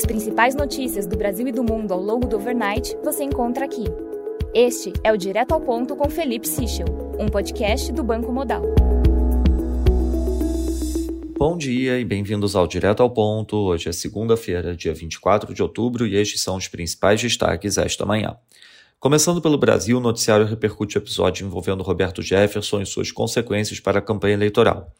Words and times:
As 0.00 0.06
principais 0.06 0.54
notícias 0.54 1.06
do 1.06 1.14
Brasil 1.14 1.46
e 1.46 1.52
do 1.52 1.62
mundo 1.62 1.92
ao 1.92 2.00
longo 2.00 2.26
do 2.26 2.36
overnight 2.36 2.96
você 3.04 3.22
encontra 3.22 3.66
aqui. 3.66 3.84
Este 4.54 4.94
é 5.04 5.12
o 5.12 5.16
Direto 5.18 5.52
ao 5.52 5.60
Ponto 5.60 5.94
com 5.94 6.08
Felipe 6.08 6.48
Sichel, 6.48 6.86
um 7.18 7.28
podcast 7.28 7.92
do 7.92 8.02
Banco 8.02 8.32
Modal. 8.32 8.62
Bom 11.36 11.54
dia 11.54 11.98
e 11.98 12.04
bem-vindos 12.06 12.56
ao 12.56 12.66
Direto 12.66 13.02
ao 13.02 13.10
Ponto. 13.10 13.58
Hoje 13.58 13.90
é 13.90 13.92
segunda-feira, 13.92 14.74
dia 14.74 14.94
24 14.94 15.52
de 15.52 15.62
outubro, 15.62 16.06
e 16.06 16.16
estes 16.16 16.40
são 16.40 16.56
os 16.56 16.66
principais 16.66 17.20
destaques 17.20 17.76
esta 17.76 18.06
manhã. 18.06 18.38
Começando 18.98 19.42
pelo 19.42 19.58
Brasil, 19.58 19.98
o 19.98 20.00
noticiário 20.00 20.46
repercute 20.46 20.96
o 20.96 21.00
episódio 21.00 21.46
envolvendo 21.46 21.82
Roberto 21.82 22.22
Jefferson 22.22 22.80
e 22.80 22.86
suas 22.86 23.12
consequências 23.12 23.80
para 23.80 23.98
a 23.98 24.02
campanha 24.02 24.32
eleitoral. 24.32 24.90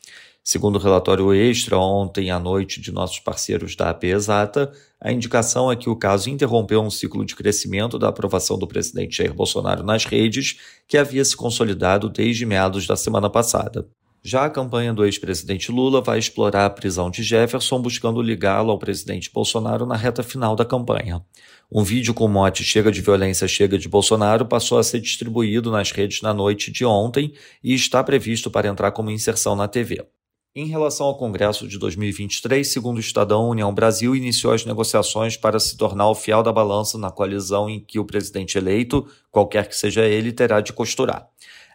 Segundo 0.43 0.77
o 0.77 0.79
relatório 0.79 1.35
extra 1.35 1.79
ontem 1.79 2.31
à 2.31 2.39
noite 2.39 2.81
de 2.81 2.91
nossos 2.91 3.21
parceiros 3.21 3.77
da 3.77 3.91
AP 3.91 4.05
Exata, 4.05 4.73
a 5.01 5.13
indicação 5.13 5.71
é 5.71 5.77
que 5.77 5.91
o 5.91 5.97
caso 5.97 6.31
interrompeu 6.31 6.81
um 6.81 6.91
ciclo 6.91 7.25
de 7.25 7.37
crescimento 7.37 7.99
da 7.99 8.09
aprovação 8.09 8.59
do 8.59 8.67
presidente 8.67 9.19
Jair 9.19 9.35
Bolsonaro 9.35 9.85
nas 9.85 10.07
redes, 10.07 10.59
que 10.89 10.97
havia 10.97 11.25
se 11.25 11.37
consolidado 11.37 12.09
desde 12.09 12.47
meados 12.47 12.87
da 12.87 12.97
semana 12.97 13.29
passada. 13.29 13.87
Já 14.23 14.45
a 14.45 14.51
campanha 14.51 14.93
do 14.93 15.05
ex-presidente 15.05 15.73
Lula 15.73 16.03
vai 16.03 16.19
explorar 16.19 16.67
a 16.67 16.71
prisão 16.71 17.11
de 17.11 17.23
Jefferson, 17.23 17.81
buscando 17.81 18.21
ligá-lo 18.21 18.71
ao 18.71 18.79
presidente 18.79 19.31
Bolsonaro 19.33 19.87
na 19.87 19.97
reta 19.97 20.23
final 20.23 20.55
da 20.55 20.65
campanha. 20.65 21.25
Um 21.73 21.83
vídeo 21.83 22.13
com 22.13 22.27
o 22.27 22.29
mote 22.29 22.63
Chega 22.63 22.91
de 22.91 23.01
Violência, 23.01 23.49
Chega 23.49 23.79
de 23.79 23.89
Bolsonaro 23.89 24.45
passou 24.45 24.79
a 24.79 24.83
ser 24.83 25.01
distribuído 25.01 25.71
nas 25.71 25.91
redes 25.91 26.21
na 26.21 26.35
noite 26.35 26.71
de 26.71 26.85
ontem 26.85 27.33
e 27.65 27.73
está 27.73 28.05
previsto 28.05 28.51
para 28.51 28.69
entrar 28.69 28.91
como 28.93 29.11
inserção 29.11 29.57
na 29.57 29.67
TV. 29.67 30.05
Em 30.53 30.67
relação 30.67 31.07
ao 31.07 31.17
Congresso 31.17 31.69
de 31.69 31.79
2023, 31.79 32.67
segundo 32.67 32.97
o 32.97 33.01
Estadão, 33.01 33.49
União 33.49 33.73
Brasil 33.73 34.17
iniciou 34.17 34.53
as 34.53 34.65
negociações 34.65 35.37
para 35.37 35.61
se 35.61 35.77
tornar 35.77 36.11
o 36.11 36.15
fiel 36.15 36.43
da 36.43 36.53
balança 36.53 36.99
na 36.99 37.09
coalizão 37.09 37.71
em 37.71 37.79
que 37.79 38.01
o 38.01 38.05
presidente 38.05 38.59
eleito, 38.59 39.07
qualquer 39.31 39.69
que 39.69 39.77
seja 39.77 40.05
ele, 40.05 40.33
terá 40.33 40.61
de 40.61 40.73
costurar. 40.73 41.29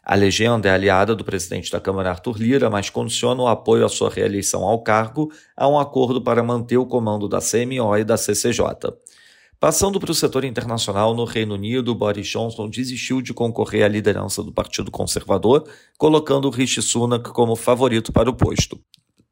A 0.03 0.13
legenda 0.13 0.67
é 0.67 0.73
aliada 0.73 1.15
do 1.15 1.23
presidente 1.23 1.71
da 1.71 1.79
Câmara 1.79 2.09
Arthur 2.09 2.37
Lira, 2.37 2.69
mas 2.69 2.89
condiciona 2.89 3.43
o 3.43 3.47
apoio 3.47 3.85
à 3.85 3.89
sua 3.89 4.09
reeleição 4.09 4.65
ao 4.65 4.83
cargo 4.83 5.31
a 5.55 5.69
um 5.69 5.79
acordo 5.79 6.21
para 6.21 6.43
manter 6.43 6.75
o 6.75 6.85
comando 6.85 7.29
da 7.29 7.39
CMO 7.39 7.95
e 7.95 8.03
da 8.03 8.17
CCJ. 8.17 8.61
Passando 9.65 9.99
para 9.99 10.11
o 10.11 10.13
setor 10.13 10.45
internacional, 10.45 11.15
no 11.15 11.25
Reino 11.25 11.55
Unido, 11.55 11.95
Boris 11.95 12.27
Johnson 12.27 12.69
desistiu 12.69 13.19
de 13.19 13.33
concorrer 13.33 13.83
à 13.83 13.87
liderança 13.87 14.43
do 14.43 14.51
Partido 14.51 14.91
Conservador, 14.91 15.67
colocando 15.97 16.51
Rishi 16.51 16.83
Sunak 16.83 17.31
como 17.31 17.55
favorito 17.55 18.13
para 18.13 18.29
o 18.29 18.35
posto. 18.35 18.79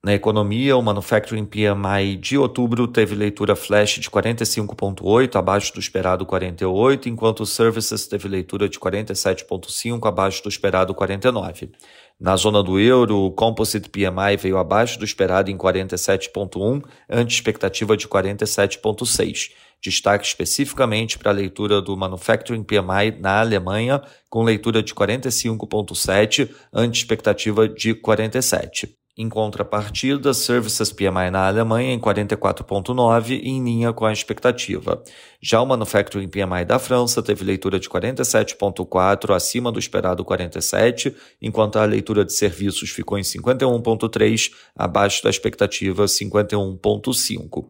Na 0.03 0.11
economia, 0.11 0.75
o 0.75 0.81
Manufacturing 0.81 1.45
PMI 1.45 2.17
de 2.17 2.35
outubro 2.35 2.87
teve 2.87 3.13
leitura 3.13 3.55
flash 3.55 3.99
de 3.99 4.09
45,8, 4.09 5.35
abaixo 5.35 5.71
do 5.71 5.79
esperado 5.79 6.25
48, 6.25 7.07
enquanto 7.09 7.41
o 7.41 7.45
Services 7.45 8.07
teve 8.07 8.27
leitura 8.27 8.67
de 8.67 8.79
47,5, 8.79 10.07
abaixo 10.07 10.41
do 10.41 10.49
esperado 10.49 10.95
49. 10.95 11.71
Na 12.19 12.35
zona 12.35 12.63
do 12.63 12.79
euro, 12.79 13.17
o 13.19 13.31
Composite 13.31 13.87
PMI 13.87 14.35
veio 14.37 14.57
abaixo 14.57 14.97
do 14.97 15.05
esperado 15.05 15.51
em 15.51 15.57
47,1, 15.57 16.81
ante 17.07 17.35
expectativa 17.35 17.95
de 17.95 18.07
47,6. 18.07 19.51
Destaque 19.83 20.25
especificamente 20.25 21.19
para 21.19 21.31
a 21.31 21.33
leitura 21.33 21.81
do 21.81 21.97
Manufacturing 21.97 22.63
PMI 22.63 23.19
na 23.19 23.41
Alemanha, 23.41 24.01
com 24.29 24.41
leitura 24.41 24.81
de 24.81 24.93
45,7, 24.93 26.49
ante 26.73 26.99
expectativa 26.99 27.67
de 27.67 27.93
47. 27.93 28.95
Em 29.15 29.27
contrapartida, 29.27 30.33
Services 30.33 30.91
PMI 30.91 31.29
na 31.29 31.47
Alemanha 31.47 31.93
em 31.93 31.99
44,9, 31.99 33.41
em 33.43 33.61
linha 33.61 33.91
com 33.91 34.05
a 34.05 34.13
expectativa. 34.13 35.03
Já 35.41 35.61
o 35.61 35.65
Manufacturing 35.65 36.29
PMI 36.29 36.63
da 36.65 36.79
França 36.79 37.21
teve 37.21 37.43
leitura 37.43 37.77
de 37.77 37.89
47,4, 37.89 39.35
acima 39.35 39.69
do 39.69 39.77
esperado 39.77 40.23
47, 40.23 41.13
enquanto 41.41 41.75
a 41.75 41.83
leitura 41.83 42.23
de 42.23 42.33
serviços 42.33 42.89
ficou 42.89 43.19
em 43.19 43.22
51,3, 43.22 44.49
abaixo 44.75 45.22
da 45.22 45.29
expectativa 45.29 46.05
51,5. 46.05 47.66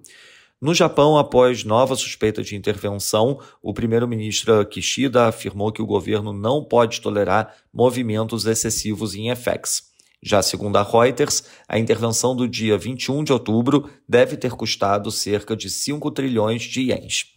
No 0.64 0.74
Japão, 0.74 1.18
após 1.18 1.66
nova 1.66 1.94
suspeita 1.94 2.42
de 2.42 2.56
intervenção, 2.56 3.38
o 3.62 3.74
primeiro-ministro 3.74 4.66
Kishida 4.66 5.28
afirmou 5.28 5.74
que 5.74 5.82
o 5.82 5.86
governo 5.86 6.32
não 6.32 6.64
pode 6.64 7.02
tolerar 7.02 7.54
movimentos 7.74 8.46
excessivos 8.46 9.14
em 9.14 9.30
FX. 9.36 9.92
Já 10.22 10.42
segundo 10.42 10.78
a 10.78 10.84
Reuters, 10.84 11.44
a 11.68 11.78
intervenção 11.78 12.34
do 12.34 12.48
dia 12.48 12.78
21 12.78 13.26
de 13.26 13.34
outubro 13.34 13.90
deve 14.08 14.38
ter 14.38 14.52
custado 14.52 15.12
cerca 15.12 15.54
de 15.54 15.70
5 15.70 16.10
trilhões 16.12 16.62
de 16.62 16.84
ienes. 16.84 17.33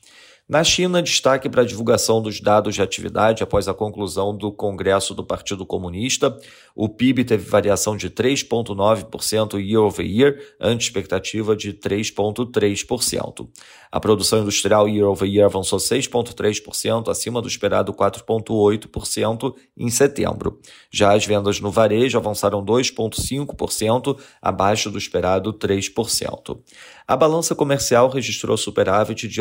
Na 0.48 0.62
China, 0.62 1.02
destaque 1.02 1.48
para 1.48 1.62
a 1.62 1.64
divulgação 1.64 2.22
dos 2.22 2.40
dados 2.40 2.76
de 2.76 2.80
atividade 2.80 3.42
após 3.42 3.66
a 3.66 3.74
conclusão 3.74 4.36
do 4.36 4.52
Congresso 4.52 5.12
do 5.12 5.24
Partido 5.24 5.66
Comunista. 5.66 6.38
O 6.72 6.88
PIB 6.88 7.24
teve 7.24 7.50
variação 7.50 7.96
de 7.96 8.08
3,9% 8.08 9.58
year 9.58 9.82
over 9.82 10.06
year, 10.06 10.38
ante 10.60 10.82
expectativa 10.82 11.56
de 11.56 11.72
3,3%. 11.72 13.48
A 13.90 13.98
produção 13.98 14.42
industrial 14.42 14.88
year 14.88 15.08
over 15.08 15.28
year 15.28 15.46
avançou 15.46 15.80
6,3%, 15.80 17.08
acima 17.08 17.42
do 17.42 17.48
esperado 17.48 17.92
4,8% 17.92 19.52
em 19.76 19.90
setembro. 19.90 20.60
Já 20.92 21.12
as 21.12 21.26
vendas 21.26 21.58
no 21.58 21.72
varejo 21.72 22.18
avançaram 22.18 22.64
2,5%, 22.64 24.16
abaixo 24.40 24.92
do 24.92 24.98
esperado 24.98 25.52
3%. 25.52 26.56
A 27.08 27.16
balança 27.16 27.54
comercial 27.54 28.08
registrou 28.08 28.56
superávit 28.56 29.26
de 29.26 29.40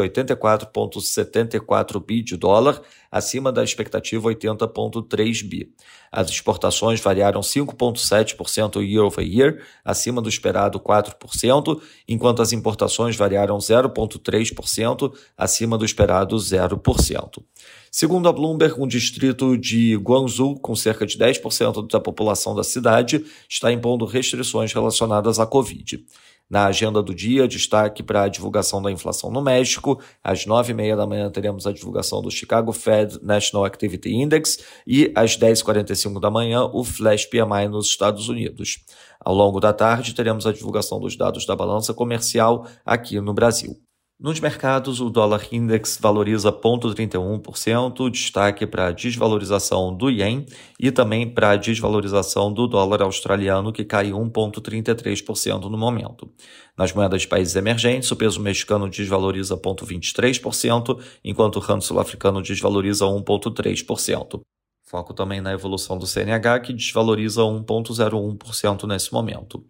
84,74 0.95 2.03
bi 2.05 2.21
de 2.21 2.37
dólar, 2.37 2.81
acima 3.11 3.51
da 3.51 3.63
expectativa 3.63 4.29
80,3 4.29 5.47
bi. 5.47 5.73
As 6.11 6.29
exportações 6.29 7.01
variaram 7.01 7.41
5,7% 7.41 8.81
year 8.81 9.03
over 9.03 9.25
year, 9.25 9.61
acima 9.83 10.21
do 10.21 10.29
esperado 10.29 10.79
4%, 10.79 11.81
enquanto 12.07 12.41
as 12.41 12.53
importações 12.53 13.15
variaram 13.15 13.57
0,3%, 13.57 15.13
acima 15.37 15.77
do 15.77 15.85
esperado 15.85 16.35
0%. 16.35 17.43
Segundo 17.91 18.27
a 18.27 18.33
Bloomberg, 18.33 18.75
um 18.81 18.87
distrito 18.87 19.57
de 19.57 19.95
Guangzhou, 19.95 20.59
com 20.59 20.75
cerca 20.75 21.05
de 21.05 21.17
10% 21.17 21.89
da 21.89 21.99
população 21.99 22.53
da 22.53 22.63
cidade, 22.63 23.25
está 23.49 23.71
impondo 23.71 24.05
restrições 24.05 24.73
relacionadas 24.73 25.39
à 25.39 25.45
Covid. 25.45 26.05
Na 26.49 26.67
agenda 26.67 27.01
do 27.01 27.13
dia, 27.13 27.47
destaque 27.47 28.03
para 28.03 28.23
a 28.23 28.27
divulgação 28.27 28.81
da 28.81 28.91
inflação 28.91 29.31
no 29.31 29.41
México. 29.41 29.99
Às 30.23 30.45
nove 30.45 30.71
e 30.71 30.75
meia 30.75 30.95
da 30.95 31.07
manhã 31.07 31.29
teremos 31.31 31.65
a 31.65 31.71
divulgação 31.71 32.21
do 32.21 32.29
Chicago 32.29 32.71
Fed 32.71 33.19
National 33.23 33.65
Activity 33.65 34.13
Index 34.13 34.59
e 34.85 35.11
às 35.15 35.37
10h45 35.37 36.19
da 36.19 36.29
manhã 36.29 36.65
o 36.71 36.83
Flash 36.83 37.25
PMI 37.25 37.67
nos 37.67 37.87
Estados 37.87 38.29
Unidos. 38.29 38.85
Ao 39.19 39.33
longo 39.33 39.59
da 39.59 39.73
tarde 39.73 40.13
teremos 40.13 40.45
a 40.45 40.53
divulgação 40.53 40.99
dos 40.99 41.17
dados 41.17 41.45
da 41.45 41.55
balança 41.55 41.93
comercial 41.93 42.67
aqui 42.85 43.19
no 43.19 43.33
Brasil. 43.33 43.84
Nos 44.17 44.39
mercados, 44.39 45.01
o 45.01 45.09
dólar 45.09 45.45
index 45.51 45.97
valoriza 46.01 46.49
0,31%, 46.49 48.09
destaque 48.09 48.65
para 48.65 48.87
a 48.87 48.91
desvalorização 48.93 49.93
do 49.93 50.09
ien 50.09 50.45
e 50.79 50.89
também 50.89 51.29
para 51.29 51.49
a 51.49 51.55
desvalorização 51.57 52.51
do 52.53 52.65
dólar 52.65 53.01
australiano, 53.01 53.73
que 53.73 53.83
cai 53.83 54.11
1,33% 54.11 55.69
no 55.69 55.77
momento. 55.77 56.31
Nas 56.77 56.93
moedas 56.93 57.23
de 57.23 57.27
países 57.27 57.57
emergentes, 57.57 58.09
o 58.09 58.15
peso 58.15 58.39
mexicano 58.39 58.89
desvaloriza 58.89 59.57
0,23%, 59.57 60.97
enquanto 61.21 61.57
o 61.57 61.59
rand 61.59 61.81
sul-africano 61.81 62.41
desvaloriza 62.41 63.03
1,3%. 63.03 64.39
Foco 64.87 65.13
também 65.13 65.41
na 65.41 65.51
evolução 65.51 65.97
do 65.97 66.07
CNH, 66.07 66.61
que 66.61 66.71
desvaloriza 66.71 67.41
1,01% 67.41 68.87
nesse 68.87 69.11
momento. 69.11 69.61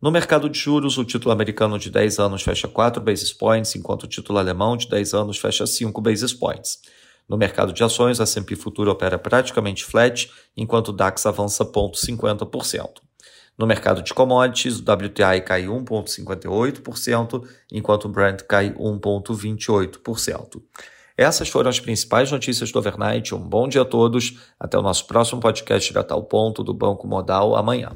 No 0.00 0.12
mercado 0.12 0.48
de 0.48 0.56
juros, 0.56 0.96
o 0.96 1.04
título 1.04 1.32
americano 1.32 1.76
de 1.76 1.90
10 1.90 2.20
anos 2.20 2.42
fecha 2.42 2.68
4 2.68 3.02
basis 3.02 3.32
points, 3.32 3.74
enquanto 3.74 4.04
o 4.04 4.06
título 4.06 4.38
alemão 4.38 4.76
de 4.76 4.88
10 4.88 5.12
anos 5.12 5.38
fecha 5.38 5.66
5 5.66 6.00
basis 6.00 6.32
points. 6.32 6.78
No 7.28 7.36
mercado 7.36 7.72
de 7.72 7.82
ações, 7.82 8.20
a 8.20 8.22
S&P 8.22 8.54
Futuro 8.54 8.92
opera 8.92 9.18
praticamente 9.18 9.84
flat, 9.84 10.30
enquanto 10.56 10.88
o 10.88 10.92
DAX 10.92 11.26
avança 11.26 11.64
0,50%. 11.64 13.00
No 13.58 13.66
mercado 13.66 14.00
de 14.00 14.14
commodities, 14.14 14.78
o 14.78 14.82
WTI 14.82 15.40
cai 15.44 15.64
1,58%, 15.64 17.42
enquanto 17.72 18.04
o 18.04 18.08
Brent 18.08 18.42
cai 18.42 18.70
1,28%. 18.70 20.62
Essas 21.16 21.48
foram 21.48 21.68
as 21.68 21.80
principais 21.80 22.30
notícias 22.30 22.70
do 22.70 22.78
overnight. 22.78 23.34
Um 23.34 23.40
bom 23.40 23.66
dia 23.66 23.82
a 23.82 23.84
todos. 23.84 24.38
Até 24.60 24.78
o 24.78 24.82
nosso 24.82 25.08
próximo 25.08 25.40
podcast 25.40 25.88
direto 25.92 26.12
ao 26.12 26.22
ponto 26.22 26.62
do 26.62 26.72
Banco 26.72 27.08
Modal 27.08 27.56
amanhã. 27.56 27.90